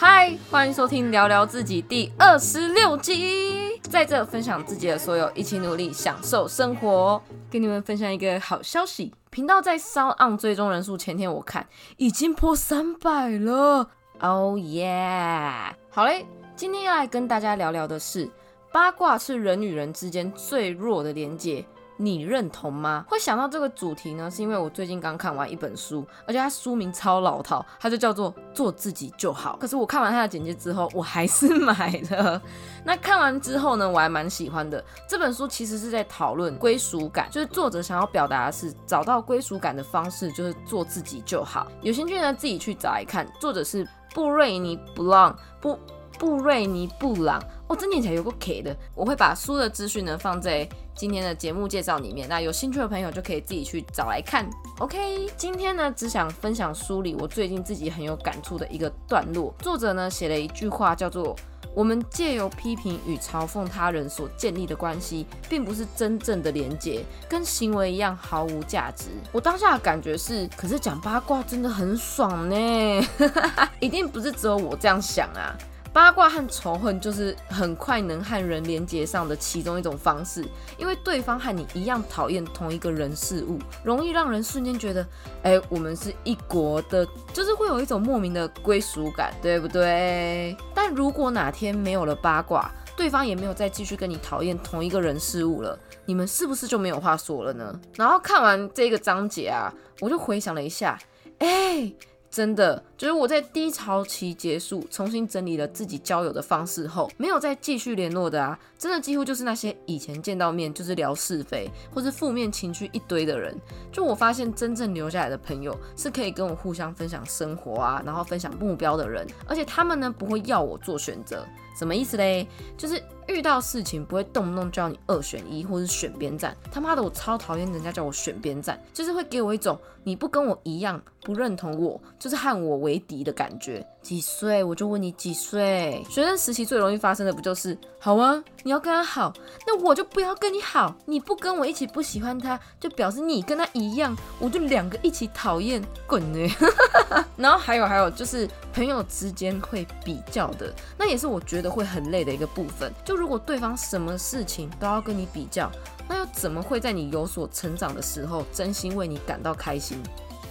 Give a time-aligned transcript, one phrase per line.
[0.00, 7.20] 嗨，欢迎收听聊聊自己第二十六集，在这分享自己的所有，一起努力享受生活。
[7.50, 11.66] 跟你们分享一个好消息，频道在 Sound On 追踪人数前天我看
[11.96, 13.90] 已经破三百了
[14.20, 15.72] ，Oh yeah！
[15.90, 18.30] 好嘞，今天要来跟大家聊聊的是
[18.72, 21.66] 八卦是人与人之间最弱的连接。
[22.00, 23.04] 你认同吗？
[23.08, 29.56] 会想到这个主题呢，是因为我最近刚看完一本书，而且它书名超老套，它就叫做《做自己就好》。
[29.58, 32.40] 可是我看完它的简介之后，我还是买了。
[32.86, 34.82] 那看完之后呢，我还蛮喜欢的。
[35.08, 41.66] 这本书其实是在讨论归属感，就是作者想要表达的是找到归属感的方式就是做自己就好。
[41.82, 43.28] 有兴趣呢，自己去找来看。
[43.40, 45.76] 作者是布瑞尼·布朗，布
[46.16, 47.42] 布瑞尼·布朗。
[47.68, 48.74] 哦，这念起来有个 K 的。
[48.94, 54.48] 我会把书的资讯呢放在今天的节目介绍里面，那有兴趣的朋友就可以自己去找来看。
[54.78, 59.54] OK，今天呢只想分享书里我最近自己很有感触的一个段落。
[59.58, 61.36] 作者呢写了一句话，叫做
[61.74, 73.08] “我们借由批评与嘲讽他人所建立的关系，并不是真正的连结，跟行为一样毫无价值。”我当下的感觉是，可是讲八卦真的很爽呢，
[73.78, 75.54] 一定不是只有我这样想啊。
[75.98, 80.44] 八卦和仇恨就是很快能和人连接上的其中一种方式，
[80.76, 85.04] 因为对方和你一样讨厌同一个人事物，容易让人瞬间觉得，
[85.42, 90.56] 哎，我们是一国的，就是会有一种莫名的归属感，对不对？
[90.72, 97.76] 但如果哪天没有了八卦，对方也没有再继续跟你讨厌同一个人事物了，你们是不是就没有话说了呢？
[97.96, 100.96] 然后看完这个章节啊，我就回想了一下，
[101.38, 101.92] 哎。
[102.30, 113.56] 真的，就是我在低潮期结束，重新整理了自己交友的方式后，没有再继续联络的啊，真的几乎就是那些以前见到面就是聊是非或是负面情绪一堆的人。
[113.92, 121.46] 就我发现，真正留下来的朋友是可以跟我互相分享生活啊，然后分享目标的人，而且他们呢不会要我做选择。
[121.78, 122.44] 什么意思嘞？
[122.76, 126.56] 就是遇到事情不会动不动叫你二选一或是选边站。
[126.72, 133.86] 他妈的，我超讨厌人家叫我选边站，就是会给我一种你不跟我一样，不认同我，就是和我为为敌的感觉。
[134.02, 134.64] 几岁？
[134.64, 136.02] 我就问你几岁？
[136.08, 138.42] 学生时期最容易发生的不就是好啊？
[138.62, 139.32] 你要跟他好，
[139.66, 140.94] 那我就不要跟你好。
[141.04, 146.48] 你不跟我一起不喜欢他，就表示你跟他一样，我就两个一起讨厌，滚呢！
[147.36, 152.90] 然后还有还有就是朋友之间会比较的，那也是我觉得会很累的一个部分。
[153.04, 155.70] 就如果对方什么事情都要跟你比较，
[156.08, 160.02] 那又怎么会在你有所成长的时候真心为你感到开心？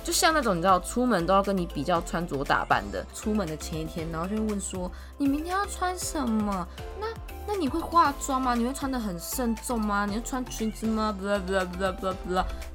[0.08, 6.66] 就像那种你知道出门都要跟你比较穿着打扮的，出门的前一天，然后就会问说你明天要穿什么？
[6.98, 7.08] 那
[7.46, 8.56] 那你会化妆吗？
[8.56, 10.06] 你会穿的很慎重吗？
[10.06, 11.14] 你会穿裙子吗？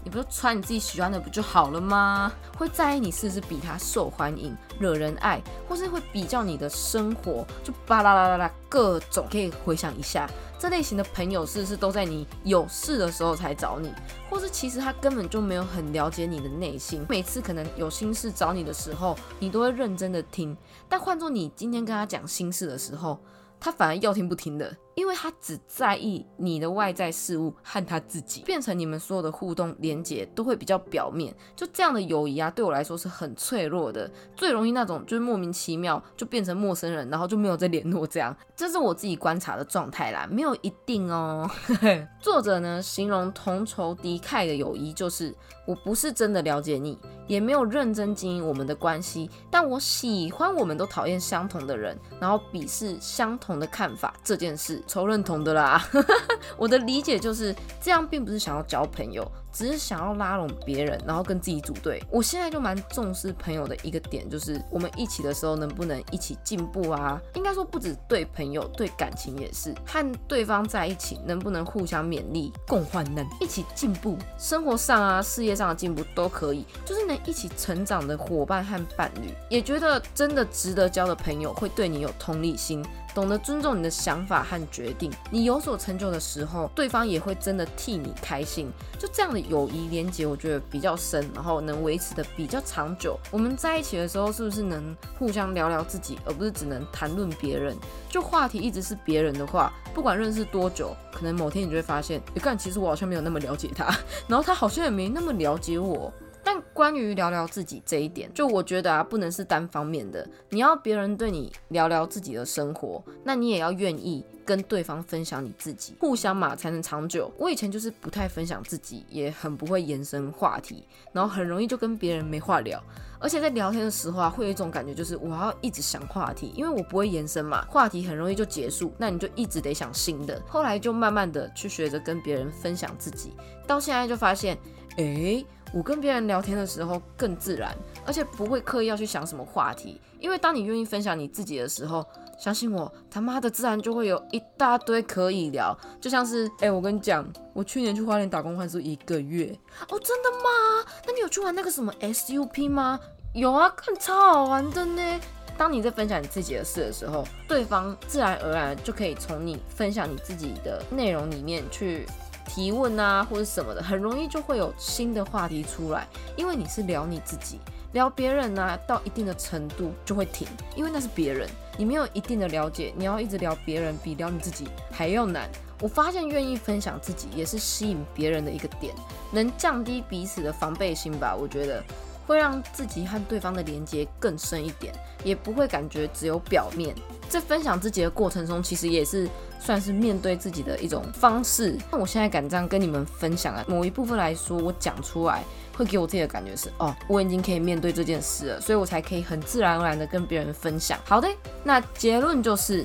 [0.04, 2.30] 你不是穿你自己喜欢的不就好了吗？
[2.58, 10.28] 会在意你是不是比他受欢迎、惹人爱，或是会比较你的生活，就巴拉啦啦啦各种，可以回想一下。
[10.62, 13.92] 这类型的朋友是不是都在你有事的时候才找你，
[14.30, 20.56] 或是其实他根本就没有很了解你的内心，每次可能有心事找你的时候，你都会认真的听，
[20.88, 23.18] 但换做你今天跟他讲心事的时候，
[23.58, 24.72] 他反而要听不听的。
[24.94, 31.34] 因为他只在意你的外在事物和他自己，变成你们所有的互动连接都会比较表面。
[31.56, 38.06] 就这样的友谊啊，对我来说是很脆弱的，最容易那种就是莫名其妙就变成陌生人，然后就没有再联络。
[38.06, 41.50] 这样，这是我自己观察的状态啦，没有一定哦。
[42.20, 45.34] 作者呢形容同仇敌忾的友谊，就是
[45.66, 54.81] 我不是真的了解你，也没有认真经营我们的关系，但我喜欢我们都讨厌相同的人，然后鄙视相同的看法这件事。
[54.86, 55.82] 仇认同的啦，
[56.56, 59.30] 我的理解就是这样，并不是想要交朋友。
[59.52, 62.02] 只是想要拉拢别人，然后跟自己组队。
[62.10, 67.20] 我现在就蛮重视朋友的一个点，就是我们一起的时候能不能一起进步啊？
[67.34, 79.34] 应该说不止对朋友，对感情也是，和对方在一起能不能互相勉励、共患难、一起进步，生活上啊、事业上的进步都可以，就是能一起成长的伙伴和伴侣。
[79.50, 82.82] 也觉得真的值得交的朋友，会对你有同理心，
[83.14, 85.12] 懂得尊重你的想法和决定。
[85.30, 88.70] 你有所成就的时候，对方也会真的替你开心。
[88.98, 89.41] 就这样的。
[89.48, 93.18] 友谊连接我觉得比较深，然后能维持的比较长久。
[93.30, 97.76] 我们在一起的时候，是不是能互相聊聊自己，而不是只能谈论别人？
[98.08, 103.86] 就话题一直是别人的话，不管认识多久，可能某天你就会发现，你看，其实我好像没有那么了解他，
[104.28, 106.12] 然后他好像也没那么了解我。
[106.44, 110.28] 但关于聊聊自己这一点，就我觉得啊，不能是单方面的。
[110.50, 114.24] 你要别人对你聊聊自己的生活，那你也要愿意。
[114.44, 117.30] 跟对方分享你自己，互相嘛才能长久。
[117.38, 122.82] 我以前就是不太分享自己，也很不会延伸话题，然后很容易就跟别人没话聊。
[123.18, 130.42] 而且在聊天的时候啊，会有一种感觉，就是我要一直想话题，因为我不会延伸嘛，话题很容易就结束，那你就一直得想新的。
[130.46, 133.32] 后来就慢慢的去学着跟别人分享自己，
[133.66, 134.58] 到现在就发现，
[134.96, 137.72] 诶，我跟别人聊天的时候更自然，
[138.04, 142.04] 而且不会刻意要去想什么话题，因为当你愿意分享你自己的时候，
[142.38, 145.76] 相信我，他妈的自然就会有一大堆可以聊。
[146.00, 149.56] 就像是，诶，我跟你讲，我去年去花莲打工换宿一个月，
[149.88, 150.84] 哦，真的吗？
[151.06, 152.98] 那你有去玩那个什么 SUP 吗？
[153.32, 155.20] 有啊，看超好玩的呢。
[155.56, 162.06] 当你在分享你自己的事的时候，对方自然而然就可以从你分享你自己的内容里面去
[162.46, 166.08] 提问啊，或者什么的，很容易就会有新的话题出来。
[166.36, 167.60] 因为你是聊你自己，
[167.92, 171.48] 聊别人呢，到一定的程度就会停，因为那是别人，
[171.78, 175.48] 你没有一定的了解，你要一直聊别人，比聊你自己还要难。
[175.80, 178.94] 我发现愿意分享自己，也是吸引别人的一个点，
[179.32, 181.82] 能降低彼此的防备心吧，我觉得。
[182.24, 184.94] 会让自己和对方的连接更深一点，
[185.24, 186.94] 也不会感觉只有表面。
[187.32, 189.26] 在分享自己的过程中，其实也是
[189.58, 191.78] 算是面对自己的一种方式。
[191.90, 195.42] 那我现在敢这样跟你们分享啊，某一部分来说，我讲出来
[195.74, 200.98] 会给我自己的感觉是，哦，我已经可以面对这件事了，所以我才可以很自然而然的跟别人分享。
[201.06, 201.28] 好的，
[201.64, 202.84] 那结论就是，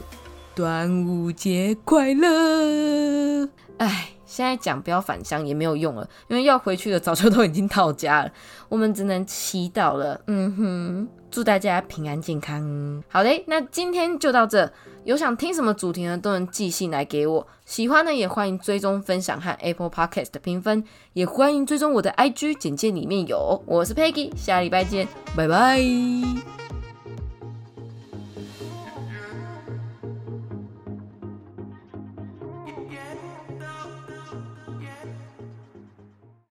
[0.55, 3.49] 端午节快乐！
[3.79, 4.16] 哎。
[4.27, 8.31] 现在讲不要返乡也没有用了，因为要回去的早就都已经到家了。
[8.67, 10.19] 我们只能祈祷了。
[10.27, 13.03] 嗯哼，祝大家平安健康。
[13.07, 14.71] 好嘞，那今天就到这。
[15.05, 17.47] 有想听什么主题呢，都能寄信来给我。
[17.65, 20.83] 喜欢呢，也欢迎追踪分享和 Apple Podcast 的评分，
[21.13, 23.63] 也欢迎追踪我的 IG，简介里面有。
[23.65, 25.79] 我是 Peggy，下礼拜见，拜拜。